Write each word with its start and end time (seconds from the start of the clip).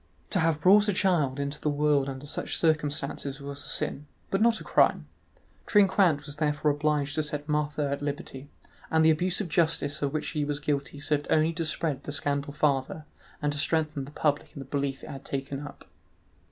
To 0.31 0.39
have 0.39 0.59
brought 0.59 0.87
a 0.87 0.93
child 0.93 1.39
into 1.39 1.61
the 1.61 1.69
world 1.69 2.09
under 2.09 2.25
such 2.25 2.57
circumstances 2.57 3.39
was 3.39 3.63
a 3.63 3.67
sin, 3.69 4.07
but 4.31 4.41
not 4.41 4.59
a 4.59 4.63
crime; 4.63 5.05
Trinquant 5.67 6.25
was 6.25 6.37
therefore 6.37 6.71
obliged 6.71 7.13
to 7.13 7.21
set 7.21 7.47
Marthe 7.47 7.77
at 7.77 8.01
liberty, 8.01 8.49
and 8.89 9.05
the 9.05 9.11
abuse 9.11 9.41
of 9.41 9.47
justice 9.47 10.01
of 10.01 10.11
which 10.11 10.29
he 10.29 10.43
was 10.43 10.59
guilty 10.59 10.99
served 10.99 11.27
only 11.29 11.53
to 11.53 11.63
spread 11.65 12.03
the 12.03 12.11
scandal 12.11 12.51
farther 12.51 13.05
and 13.43 13.53
to 13.53 13.59
strengthen 13.59 14.05
the 14.05 14.11
public 14.11 14.53
in 14.55 14.59
the 14.59 14.65
belief 14.65 15.03
it 15.03 15.09
had 15.11 15.23
taken 15.23 15.59
up. 15.59 15.85